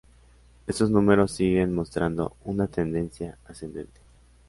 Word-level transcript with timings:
Estos 0.65 0.89
números 0.89 1.29
siguen 1.29 1.75
mostrando 1.75 2.35
una 2.45 2.65
tendencia 2.65 3.37
ascendente. 3.45 4.01